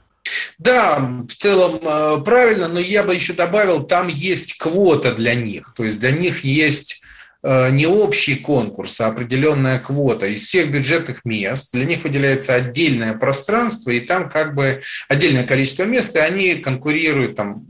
Да, 0.58 0.98
в 0.98 1.34
целом 1.34 1.78
э, 1.82 2.22
правильно, 2.24 2.68
но 2.68 2.80
я 2.80 3.02
бы 3.02 3.14
еще 3.14 3.32
добавил, 3.32 3.82
там 3.82 4.08
есть 4.08 4.58
квота 4.58 5.12
для 5.12 5.34
них. 5.34 5.72
То 5.76 5.84
есть 5.84 5.98
для 6.00 6.10
них 6.10 6.44
есть 6.44 6.97
не 7.42 7.86
общий 7.86 8.34
конкурс, 8.36 9.00
а 9.00 9.06
определенная 9.06 9.78
квота 9.78 10.26
из 10.26 10.44
всех 10.44 10.70
бюджетных 10.72 11.24
мест. 11.24 11.72
Для 11.72 11.84
них 11.84 12.02
выделяется 12.02 12.54
отдельное 12.54 13.14
пространство, 13.14 13.90
и 13.90 14.00
там 14.00 14.28
как 14.28 14.54
бы 14.54 14.82
отдельное 15.08 15.44
количество 15.44 15.84
мест, 15.84 16.16
и 16.16 16.18
они 16.18 16.56
конкурируют 16.56 17.36
там 17.36 17.64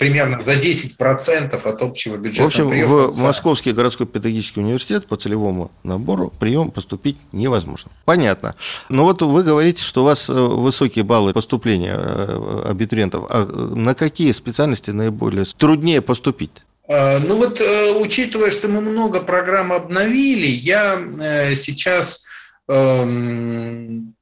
примерно 0.00 0.38
за 0.38 0.54
10% 0.54 1.54
от 1.54 1.82
общего 1.82 2.16
бюджета. 2.16 2.42
В 2.42 2.46
общем, 2.46 2.68
в 2.68 3.22
Московский 3.22 3.72
городской 3.72 4.06
педагогический 4.06 4.60
университет 4.60 5.06
по 5.06 5.16
целевому 5.16 5.70
набору 5.84 6.32
прием 6.38 6.70
поступить 6.70 7.16
невозможно. 7.32 7.90
Понятно. 8.06 8.54
Но 8.88 9.04
вот 9.04 9.22
вы 9.22 9.42
говорите, 9.42 9.82
что 9.82 10.02
у 10.02 10.04
вас 10.06 10.30
э, 10.30 10.32
высокие 10.32 11.04
баллы 11.04 11.32
поступления 11.32 11.96
э, 11.96 12.62
абитуриентов. 12.70 13.26
А 13.28 13.44
на 13.44 13.94
какие 13.94 14.32
специальности 14.32 14.90
наиболее 14.90 15.44
труднее 15.44 16.00
поступить? 16.00 16.62
Э, 16.90 17.20
ну 17.20 17.36
вот, 17.36 17.60
э, 17.60 17.92
учитывая, 17.92 18.50
что 18.50 18.66
мы 18.66 18.80
много 18.80 19.20
программ 19.20 19.72
обновили, 19.72 20.48
я 20.48 21.00
э, 21.20 21.54
сейчас 21.54 22.26
эм, 22.66 24.16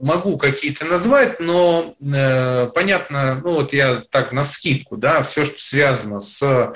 могу 0.00 0.36
какие-то 0.36 0.86
назвать, 0.86 1.38
но 1.38 1.94
понятно, 2.74 3.40
ну 3.42 3.52
вот 3.52 3.72
я 3.72 4.02
так 4.10 4.32
на 4.32 4.44
скидку, 4.44 4.96
да, 4.96 5.22
все, 5.22 5.44
что 5.44 5.58
связано 5.58 6.20
с 6.20 6.72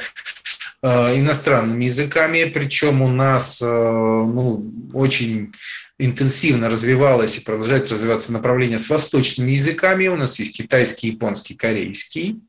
иностранными 0.82 1.86
языками, 1.86 2.44
причем 2.44 3.02
у 3.02 3.08
нас 3.08 3.60
ну, 3.60 4.72
очень 4.94 5.52
интенсивно 5.98 6.70
развивалось 6.70 7.36
и 7.36 7.40
продолжает 7.40 7.90
развиваться 7.90 8.32
направление 8.32 8.78
с 8.78 8.88
восточными 8.88 9.50
языками. 9.50 10.06
У 10.06 10.16
нас 10.16 10.38
есть 10.38 10.56
китайский, 10.56 11.08
японский, 11.08 11.54
корейский 11.54 12.40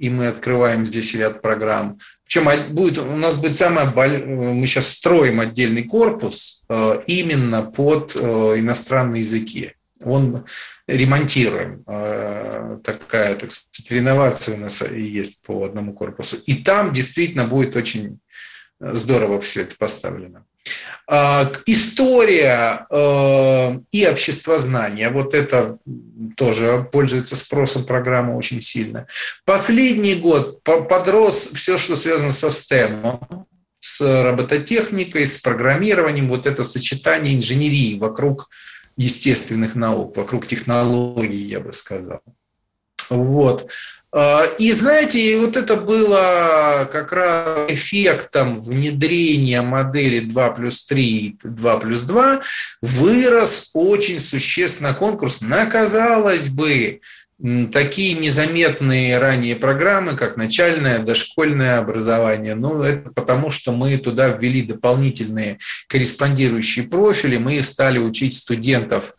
и 0.00 0.08
мы 0.08 0.28
открываем 0.28 0.86
здесь 0.86 1.14
ряд 1.14 1.42
программ. 1.42 1.98
Причем 2.24 2.48
будет, 2.72 2.98
у 2.98 3.16
нас 3.16 3.34
будет 3.34 3.54
самое, 3.54 3.90
мы 3.90 4.66
сейчас 4.66 4.88
строим 4.88 5.40
отдельный 5.40 5.82
корпус 5.82 6.64
э, 6.70 7.02
именно 7.06 7.62
под 7.62 8.16
э, 8.16 8.18
иностранные 8.56 9.20
языки. 9.20 9.74
Он 10.02 10.46
ремонтируем. 10.86 11.84
Э, 11.86 12.78
такая, 12.82 13.34
так 13.34 13.50
сказать, 13.50 13.90
реновация 13.90 14.56
у 14.56 14.58
нас 14.58 14.80
есть 14.80 15.44
по 15.44 15.64
одному 15.64 15.92
корпусу. 15.92 16.38
И 16.46 16.54
там 16.54 16.92
действительно 16.92 17.46
будет 17.46 17.76
очень 17.76 18.20
здорово 18.80 19.40
все 19.40 19.62
это 19.62 19.76
поставлено. 19.76 20.44
А, 21.06 21.52
история 21.66 22.86
э, 22.88 23.80
и 23.90 24.06
обществознание, 24.06 25.10
вот 25.10 25.34
это 25.34 25.78
тоже 26.36 26.88
пользуется 26.92 27.34
спросом 27.36 27.84
программы 27.84 28.36
очень 28.36 28.60
сильно. 28.60 29.06
Последний 29.44 30.14
год 30.14 30.62
подрос 30.62 31.50
все, 31.54 31.78
что 31.78 31.96
связано 31.96 32.30
со 32.30 32.46
STEM, 32.46 33.44
с 33.80 34.00
робототехникой, 34.00 35.26
с 35.26 35.38
программированием, 35.38 36.28
вот 36.28 36.46
это 36.46 36.62
сочетание 36.62 37.34
инженерии 37.34 37.98
вокруг 37.98 38.48
естественных 38.96 39.74
наук, 39.74 40.16
вокруг 40.16 40.46
технологий, 40.46 41.44
я 41.44 41.60
бы 41.60 41.72
сказал. 41.72 42.22
Вот. 43.08 43.70
А, 44.12 44.44
и 44.58 44.72
знаете, 44.72 45.38
вот 45.38 45.56
это 45.56 45.76
было 45.76 46.88
как 46.90 47.12
раз 47.12 47.70
эффектом 47.70 48.58
внедрения 48.58 49.62
модели 49.62 50.20
2 50.20 50.50
плюс 50.50 50.84
3, 50.86 51.38
2 51.44 51.78
плюс 51.78 52.02
2, 52.02 52.40
вырос 52.82 53.70
очень 53.72 54.18
существенно 54.18 54.94
конкурс. 54.94 55.42
На, 55.42 55.66
казалось 55.66 56.48
бы, 56.48 57.00
такие 57.72 58.14
незаметные 58.14 59.18
ранее 59.18 59.56
программы, 59.56 60.14
как 60.14 60.36
начальное, 60.36 60.98
дошкольное 60.98 61.78
образование. 61.78 62.54
Ну, 62.54 62.82
это 62.82 63.10
потому, 63.10 63.50
что 63.50 63.72
мы 63.72 63.96
туда 63.96 64.28
ввели 64.28 64.62
дополнительные 64.62 65.58
корреспондирующие 65.88 66.86
профили, 66.86 67.38
мы 67.38 67.62
стали 67.62 67.98
учить 67.98 68.34
студентов 68.34 69.14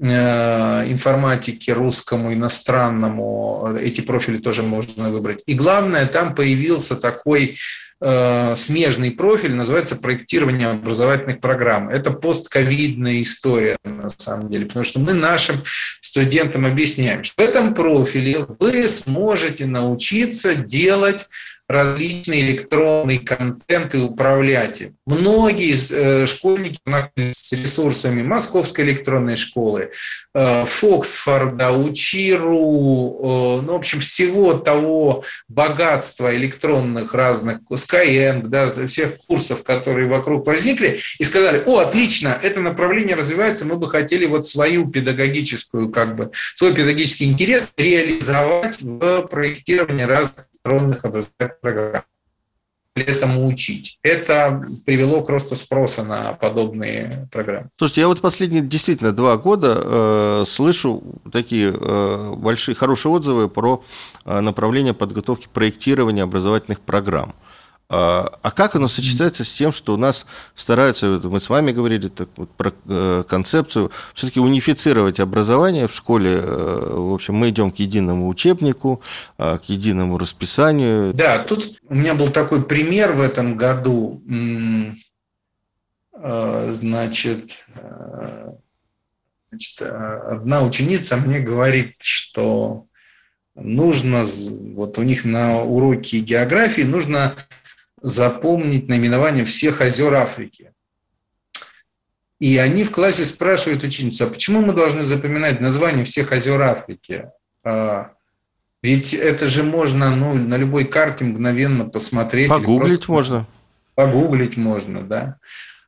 э, 0.00 0.90
информатики 0.90 1.70
русскому, 1.70 2.32
иностранному. 2.32 3.76
Эти 3.80 4.00
профили 4.00 4.38
тоже 4.38 4.62
можно 4.62 5.10
выбрать. 5.10 5.42
И 5.46 5.54
главное, 5.54 6.06
там 6.06 6.34
появился 6.34 6.94
такой 6.94 7.58
э, 8.00 8.54
смежный 8.56 9.10
профиль, 9.10 9.54
называется 9.54 9.96
проектирование 9.96 10.68
образовательных 10.68 11.40
программ. 11.40 11.88
Это 11.88 12.12
постковидная 12.12 13.20
история, 13.22 13.78
на 13.84 14.08
самом 14.10 14.48
деле, 14.48 14.66
потому 14.66 14.84
что 14.84 15.00
мы 15.00 15.12
нашим 15.12 15.56
студентам 16.14 16.64
объясняем, 16.64 17.24
что 17.24 17.42
в 17.42 17.48
этом 17.48 17.74
профиле 17.74 18.46
вы 18.60 18.86
сможете 18.86 19.66
научиться 19.66 20.54
делать 20.54 21.26
различный 21.68 22.42
электронный 22.42 23.18
контент 23.18 23.94
и 23.94 23.98
управлять 23.98 24.82
им. 24.82 24.96
Многие 25.06 25.76
э, 25.90 26.26
школьники 26.26 26.78
знакомятся 26.84 27.44
с 27.44 27.52
ресурсами 27.52 28.22
Московской 28.22 28.84
электронной 28.84 29.36
школы, 29.36 29.90
э, 30.34 30.64
Фоксфорда, 30.66 31.72
Учиру, 31.72 33.60
э, 33.60 33.62
ну, 33.62 33.72
в 33.72 33.76
общем, 33.76 34.00
всего 34.00 34.54
того 34.54 35.24
богатства 35.48 36.34
электронных 36.36 37.14
разных, 37.14 37.60
Skyeng, 37.70 38.48
да, 38.48 38.70
всех 38.86 39.16
курсов, 39.26 39.62
которые 39.62 40.06
вокруг 40.06 40.46
возникли, 40.46 41.00
и 41.18 41.24
сказали, 41.24 41.62
о, 41.64 41.78
отлично, 41.78 42.38
это 42.42 42.60
направление 42.60 43.14
развивается, 43.14 43.64
мы 43.64 43.76
бы 43.76 43.88
хотели 43.88 44.26
вот 44.26 44.46
свою 44.46 44.88
педагогическую, 44.90 45.88
как 45.88 46.16
бы, 46.16 46.30
свой 46.54 46.74
педагогический 46.74 47.24
интерес 47.24 47.72
реализовать 47.78 48.82
в 48.82 49.22
проектировании 49.22 50.04
разных 50.04 50.46
электронных 50.64 51.04
образовательных 51.04 51.60
программ 51.60 52.02
этому 52.96 53.48
учить. 53.48 53.98
Это 54.04 54.64
привело 54.86 55.22
к 55.22 55.28
росту 55.28 55.56
спроса 55.56 56.04
на 56.04 56.34
подобные 56.34 57.28
программы. 57.32 57.68
Слушайте, 57.76 58.02
я 58.02 58.08
вот 58.08 58.20
последние 58.20 58.62
действительно 58.62 59.12
два 59.12 59.36
года 59.36 59.80
э, 59.82 60.44
слышу 60.46 61.02
такие 61.32 61.74
э, 61.74 62.34
большие, 62.36 62.76
хорошие 62.76 63.10
отзывы 63.10 63.48
про 63.48 63.82
э, 64.24 64.38
направление 64.38 64.94
подготовки 64.94 65.48
проектирования 65.52 66.22
образовательных 66.22 66.80
программ. 66.80 67.34
А, 67.90 68.32
а 68.42 68.50
как 68.50 68.76
оно 68.76 68.88
сочетается 68.88 69.44
с 69.44 69.52
тем, 69.52 69.70
что 69.70 69.94
у 69.94 69.96
нас 69.98 70.26
стараются, 70.54 71.20
мы 71.22 71.38
с 71.38 71.50
вами 71.50 71.70
говорили 71.70 72.08
так, 72.08 72.28
вот, 72.36 72.50
про 72.50 72.72
э, 72.88 73.24
концепцию, 73.28 73.92
все-таки 74.14 74.40
унифицировать 74.40 75.20
образование 75.20 75.86
в 75.86 75.94
школе. 75.94 76.40
Э, 76.42 76.94
в 76.94 77.12
общем, 77.12 77.34
мы 77.34 77.50
идем 77.50 77.70
к 77.70 77.76
единому 77.76 78.28
учебнику, 78.28 79.02
э, 79.36 79.58
к 79.58 79.64
единому 79.64 80.16
расписанию. 80.16 81.12
Да, 81.12 81.38
тут 81.38 81.78
у 81.86 81.94
меня 81.94 82.14
был 82.14 82.28
такой 82.28 82.62
пример 82.64 83.12
в 83.12 83.20
этом 83.20 83.56
году. 83.56 84.22
Значит, 86.68 87.66
значит 89.50 89.82
одна 89.82 90.62
ученица 90.62 91.16
мне 91.18 91.40
говорит, 91.40 91.96
что 92.00 92.86
нужно, 93.54 94.22
вот 94.74 94.96
у 94.98 95.02
них 95.02 95.24
на 95.26 95.60
уроке 95.60 96.20
географии 96.20 96.82
нужно 96.82 97.36
запомнить 98.04 98.86
наименование 98.86 99.46
всех 99.46 99.80
озер 99.80 100.12
Африки. 100.12 100.72
И 102.38 102.58
они 102.58 102.84
в 102.84 102.90
классе 102.90 103.24
спрашивают 103.24 103.82
ученицу, 103.82 104.24
а 104.24 104.26
почему 104.26 104.60
мы 104.60 104.74
должны 104.74 105.02
запоминать 105.02 105.62
название 105.62 106.04
всех 106.04 106.32
озер 106.32 106.60
Африки? 106.60 107.30
А, 107.64 108.10
ведь 108.82 109.14
это 109.14 109.46
же 109.46 109.62
можно 109.62 110.14
ну, 110.14 110.34
на 110.34 110.58
любой 110.58 110.84
карте 110.84 111.24
мгновенно 111.24 111.86
посмотреть. 111.86 112.50
Погуглить 112.50 113.08
можно. 113.08 113.46
Погуглить 113.94 114.58
можно, 114.58 115.02
да. 115.02 115.38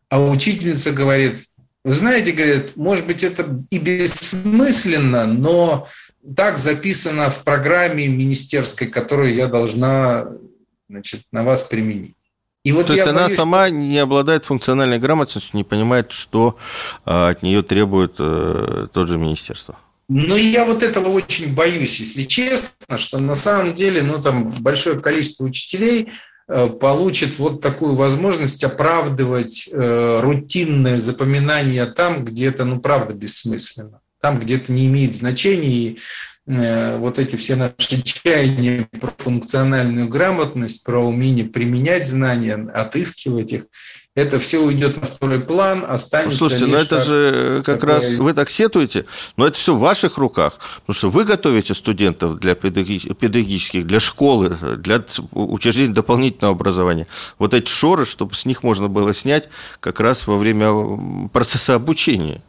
А 0.08 0.18
учительница 0.18 0.92
говорит, 0.92 1.44
вы 1.84 1.92
знаете, 1.92 2.32
говорит, 2.32 2.76
может 2.76 3.04
быть, 3.04 3.24
это 3.24 3.62
и 3.68 3.78
бессмысленно, 3.78 5.26
но 5.26 5.86
так 6.34 6.56
записано 6.56 7.28
в 7.28 7.44
программе 7.44 8.08
министерской, 8.08 8.86
которую 8.86 9.34
я 9.34 9.48
должна 9.48 10.26
значит, 10.88 11.22
на 11.32 11.44
вас 11.44 11.62
применить. 11.62 12.14
И 12.64 12.72
вот 12.72 12.88
То 12.88 12.94
есть 12.94 13.06
она 13.06 13.26
боюсь, 13.26 13.36
сама 13.36 13.70
не 13.70 13.98
обладает 13.98 14.44
функциональной 14.44 14.98
грамотностью, 14.98 15.56
не 15.56 15.62
понимает, 15.62 16.10
что 16.10 16.58
а, 17.04 17.28
от 17.28 17.44
нее 17.44 17.62
требует 17.62 18.16
э, 18.18 18.88
тот 18.92 19.08
же 19.08 19.18
министерство. 19.18 19.78
Ну, 20.08 20.36
я 20.36 20.64
вот 20.64 20.82
этого 20.82 21.08
очень 21.10 21.54
боюсь, 21.54 22.00
если 22.00 22.22
честно, 22.22 22.98
что 22.98 23.18
на 23.18 23.34
самом 23.34 23.74
деле, 23.74 24.02
ну, 24.02 24.20
там 24.20 24.62
большое 24.62 25.00
количество 25.00 25.44
учителей 25.44 26.10
э, 26.48 26.68
получит 26.68 27.38
вот 27.38 27.60
такую 27.60 27.94
возможность 27.94 28.64
оправдывать 28.64 29.68
э, 29.70 30.20
рутинное 30.20 30.98
запоминание 30.98 31.86
там, 31.86 32.24
где 32.24 32.46
это, 32.46 32.64
ну, 32.64 32.80
правда, 32.80 33.14
бессмысленно. 33.14 34.00
Там, 34.20 34.40
где 34.40 34.56
это 34.56 34.72
не 34.72 34.86
имеет 34.86 35.14
значения, 35.14 35.68
и 35.68 35.98
Э, 36.48 36.96
вот 36.98 37.18
эти 37.18 37.34
все 37.34 37.56
наши 37.56 38.02
чаяния 38.02 38.88
про 39.00 39.12
функциональную 39.18 40.08
грамотность, 40.08 40.84
про 40.84 41.00
умение 41.00 41.44
применять 41.44 42.06
знания, 42.06 42.54
отыскивать 42.72 43.52
их, 43.52 43.64
это 44.14 44.38
все 44.38 44.62
уйдет 44.62 45.00
на 45.00 45.08
второй 45.08 45.40
план, 45.40 45.84
останется... 45.86 46.38
Слушайте, 46.38 46.66
но 46.66 46.78
это 46.78 47.02
же 47.02 47.62
как 47.66 47.80
такое... 47.80 47.96
раз 47.96 48.18
вы 48.18 48.32
так 48.32 48.48
сетуете, 48.48 49.06
но 49.36 49.44
это 49.48 49.58
все 49.58 49.74
в 49.74 49.80
ваших 49.80 50.18
руках, 50.18 50.60
потому 50.82 50.94
что 50.94 51.10
вы 51.10 51.24
готовите 51.24 51.74
студентов 51.74 52.38
для 52.38 52.54
педагогических, 52.54 53.84
для 53.84 53.98
школы, 53.98 54.56
для 54.76 55.02
учреждений 55.32 55.92
дополнительного 55.92 56.54
образования. 56.54 57.08
Вот 57.40 57.54
эти 57.54 57.68
шоры, 57.68 58.06
чтобы 58.06 58.36
с 58.36 58.46
них 58.46 58.62
можно 58.62 58.86
было 58.86 59.12
снять 59.12 59.48
как 59.80 59.98
раз 59.98 60.28
во 60.28 60.38
время 60.38 61.28
процесса 61.32 61.74
обучения. 61.74 62.40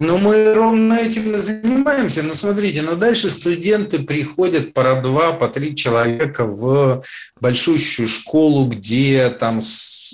Ну, 0.00 0.16
мы 0.16 0.54
ровно 0.54 0.94
этим 0.94 1.34
и 1.34 1.38
занимаемся. 1.38 2.22
Но 2.22 2.32
смотрите, 2.34 2.80
но 2.80 2.96
дальше 2.96 3.28
студенты 3.28 3.98
приходят 3.98 4.72
по 4.72 4.94
два, 4.94 5.32
по 5.32 5.46
три 5.46 5.76
человека 5.76 6.46
в 6.46 7.02
большущую 7.38 8.08
школу, 8.08 8.66
где 8.66 9.28
там 9.28 9.60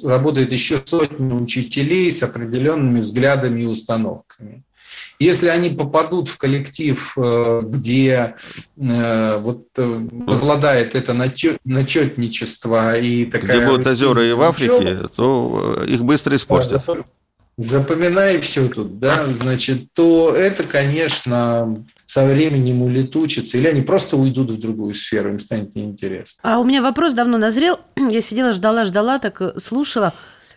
работает 0.02 0.52
еще 0.52 0.82
сотни 0.84 1.32
учителей 1.32 2.10
с 2.10 2.20
определенными 2.24 3.00
взглядами 3.00 3.62
и 3.62 3.66
установками. 3.66 4.64
Если 5.20 5.48
они 5.48 5.70
попадут 5.70 6.28
в 6.28 6.36
коллектив, 6.36 7.12
э, 7.16 7.62
где 7.64 8.34
э, 8.76 9.38
вот 9.38 9.66
э, 9.76 10.08
возобладает 10.10 10.94
это 10.94 11.14
начетничество 11.14 12.98
и 12.98 13.24
такая... 13.24 13.58
Где 13.58 13.66
будут 13.66 13.86
озера 13.86 14.26
и 14.26 14.32
в 14.32 14.42
Африке, 14.42 15.08
то 15.14 15.82
их 15.86 16.02
быстро 16.04 16.34
испортят 16.34 16.84
запоминай 17.56 18.40
все 18.40 18.68
тут, 18.68 18.98
да, 18.98 19.30
значит, 19.32 19.92
то 19.94 20.34
это, 20.34 20.64
конечно, 20.64 21.84
со 22.04 22.24
временем 22.24 22.82
улетучится, 22.82 23.56
или 23.58 23.66
они 23.66 23.82
просто 23.82 24.16
уйдут 24.16 24.50
в 24.50 24.60
другую 24.60 24.94
сферу, 24.94 25.30
им 25.30 25.38
станет 25.38 25.74
неинтересно. 25.74 26.40
А 26.42 26.58
у 26.58 26.64
меня 26.64 26.82
вопрос 26.82 27.14
давно 27.14 27.38
назрел. 27.38 27.80
Я 27.96 28.20
сидела, 28.20 28.52
ждала, 28.52 28.84
ждала, 28.84 29.18
так 29.18 29.60
слушала. 29.60 30.12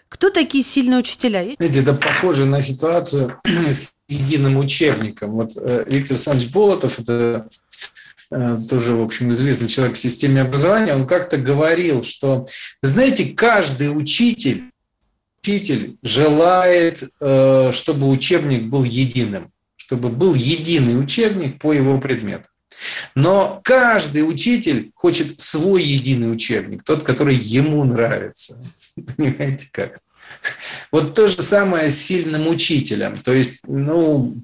Кто 0.09 0.29
такие 0.29 0.63
сильные 0.63 0.99
учителя? 0.99 1.55
Знаете, 1.57 1.81
это 1.81 1.93
похоже 1.93 2.45
на 2.45 2.61
ситуацию 2.61 3.39
с 3.45 3.91
единым 4.09 4.57
учебником. 4.57 5.31
Вот 5.31 5.51
э, 5.55 5.85
Виктор 5.87 6.13
Александрович 6.13 6.51
Болотов, 6.51 6.99
это 6.99 7.47
э, 8.31 8.57
тоже, 8.69 8.95
в 8.95 9.03
общем, 9.03 9.31
известный 9.31 9.67
человек 9.67 9.95
в 9.95 9.99
системе 9.99 10.41
образования, 10.41 10.95
он 10.95 11.07
как-то 11.07 11.37
говорил, 11.37 12.03
что, 12.03 12.47
знаете, 12.81 13.25
каждый 13.25 13.95
учитель 13.95 14.71
учитель 15.41 15.97
желает, 16.03 17.03
э, 17.19 17.71
чтобы 17.73 18.09
учебник 18.09 18.65
был 18.65 18.83
единым, 18.83 19.51
чтобы 19.75 20.09
был 20.09 20.33
единый 20.33 20.99
учебник 20.99 21.59
по 21.59 21.73
его 21.73 21.99
предмету. 21.99 22.49
Но 23.15 23.59
каждый 23.63 24.19
учитель 24.19 24.91
хочет 24.95 25.39
свой 25.39 25.83
единый 25.83 26.31
учебник, 26.31 26.83
тот, 26.83 27.03
который 27.03 27.35
ему 27.35 27.83
нравится. 27.83 28.63
Понимаете 29.17 29.67
как? 29.71 29.99
Вот 30.91 31.13
то 31.13 31.27
же 31.27 31.41
самое 31.41 31.89
с 31.89 32.01
сильным 32.01 32.47
учителем. 32.47 33.17
То 33.17 33.33
есть, 33.33 33.59
ну, 33.67 34.35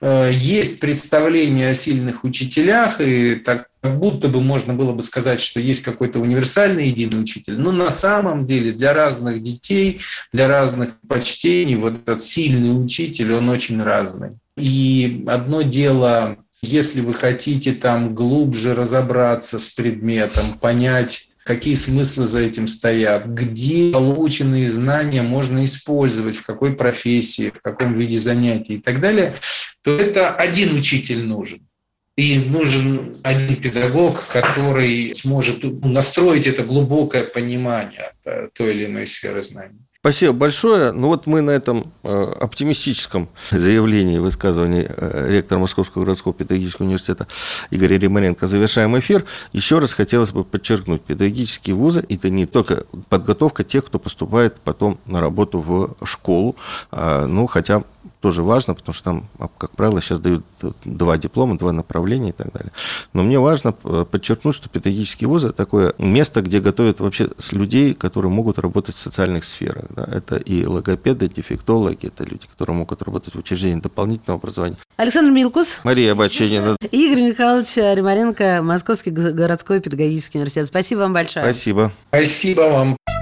э, 0.00 0.30
есть 0.34 0.80
представление 0.80 1.70
о 1.70 1.74
сильных 1.74 2.24
учителях, 2.24 3.00
и 3.00 3.36
так 3.36 3.68
как 3.82 3.98
будто 3.98 4.28
бы 4.28 4.40
можно 4.40 4.74
было 4.74 4.92
бы 4.92 5.02
сказать, 5.02 5.40
что 5.40 5.58
есть 5.58 5.82
какой-то 5.82 6.20
универсальный 6.20 6.88
единый 6.88 7.20
учитель. 7.20 7.58
Но 7.58 7.72
на 7.72 7.90
самом 7.90 8.46
деле 8.46 8.72
для 8.72 8.92
разных 8.92 9.42
детей, 9.42 10.00
для 10.32 10.46
разных 10.46 11.00
почтений 11.08 11.74
вот 11.74 11.94
этот 11.94 12.22
сильный 12.22 12.70
учитель, 12.70 13.32
он 13.32 13.48
очень 13.48 13.82
разный. 13.82 14.38
И 14.56 15.24
одно 15.26 15.62
дело, 15.62 16.36
если 16.62 17.00
вы 17.00 17.14
хотите 17.14 17.72
там 17.72 18.14
глубже 18.14 18.74
разобраться 18.74 19.58
с 19.58 19.68
предметом, 19.68 20.58
понять, 20.60 21.28
какие 21.44 21.74
смыслы 21.74 22.26
за 22.26 22.40
этим 22.40 22.68
стоят, 22.68 23.26
где 23.26 23.92
полученные 23.92 24.70
знания 24.70 25.22
можно 25.22 25.64
использовать, 25.64 26.36
в 26.36 26.44
какой 26.44 26.74
профессии, 26.74 27.50
в 27.50 27.60
каком 27.60 27.94
виде 27.94 28.18
занятий 28.18 28.74
и 28.74 28.80
так 28.80 29.00
далее, 29.00 29.34
то 29.82 29.96
это 29.96 30.30
один 30.34 30.76
учитель 30.76 31.24
нужен. 31.24 31.66
И 32.14 32.38
нужен 32.38 33.16
один 33.22 33.56
педагог, 33.56 34.26
который 34.26 35.14
сможет 35.14 35.64
настроить 35.82 36.46
это 36.46 36.62
глубокое 36.62 37.24
понимание 37.24 38.12
той 38.52 38.74
или 38.74 38.84
иной 38.84 39.06
сферы 39.06 39.42
знаний. 39.42 39.80
Спасибо 40.02 40.32
большое. 40.32 40.90
Ну 40.90 41.06
вот 41.06 41.28
мы 41.28 41.42
на 41.42 41.52
этом 41.52 41.84
э, 42.02 42.32
оптимистическом 42.40 43.28
заявлении, 43.52 44.18
высказывании 44.18 44.84
э, 44.88 45.28
ректора 45.30 45.60
Московского 45.60 46.02
городского 46.02 46.34
педагогического 46.34 46.86
университета 46.86 47.28
Игоря 47.70 48.00
Римаренко 48.00 48.48
завершаем 48.48 48.98
эфир. 48.98 49.24
Еще 49.52 49.78
раз 49.78 49.94
хотелось 49.94 50.32
бы 50.32 50.42
подчеркнуть, 50.42 51.02
педагогические 51.02 51.76
вузы– 51.76 52.04
это 52.08 52.30
не 52.30 52.46
только 52.46 52.82
подготовка 53.10 53.62
тех, 53.62 53.86
кто 53.86 54.00
поступает 54.00 54.56
потом 54.64 54.98
на 55.06 55.20
работу 55.20 55.60
в 55.60 55.94
школу, 56.04 56.56
а, 56.90 57.28
ну, 57.28 57.46
хотя 57.46 57.84
тоже 58.22 58.42
важно, 58.42 58.74
потому 58.74 58.94
что 58.94 59.04
там, 59.04 59.28
а, 59.38 59.48
как 59.58 59.72
правило, 59.72 60.00
сейчас 60.00 60.20
дают 60.20 60.44
два 60.84 61.18
диплома, 61.18 61.58
два 61.58 61.72
направления 61.72 62.30
и 62.30 62.32
так 62.32 62.52
далее. 62.52 62.72
Но 63.12 63.22
мне 63.22 63.38
важно 63.38 63.72
подчеркнуть, 63.72 64.54
что 64.54 64.68
педагогические 64.68 65.28
вузы– 65.28 65.48
это 65.48 65.56
такое 65.56 65.92
место, 65.98 66.40
где 66.40 66.60
готовят 66.60 67.00
вообще 67.00 67.28
людей, 67.50 67.94
которые 67.94 68.30
могут 68.30 68.58
работать 68.58 68.94
в 68.94 69.00
социальных 69.00 69.44
сферах. 69.44 69.84
Да? 69.90 70.08
Это 70.10 70.36
и 70.36 70.64
логопеды, 70.64 71.28
дефектологи, 71.28 72.06
это 72.06 72.24
люди, 72.24 72.46
которые 72.46 72.76
могут 72.76 73.02
работать 73.02 73.34
в 73.34 73.38
учреждении 73.38 73.80
дополнительного 73.80 74.38
образования. 74.38 74.76
Александр 74.96 75.32
Милкус. 75.32 75.80
Мария 75.82 76.14
Баченина. 76.14 76.76
Игорь 76.90 77.22
Михайлович 77.22 77.76
Римаренко, 77.76 78.60
Московский 78.62 79.10
городской 79.10 79.80
педагогический 79.80 80.38
университет. 80.38 80.66
Спасибо 80.68 81.00
вам 81.00 81.12
большое. 81.12 81.44
Спасибо. 81.44 81.92
Спасибо 82.08 82.60
вам. 82.62 83.21